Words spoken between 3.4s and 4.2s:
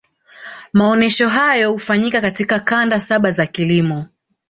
kilimo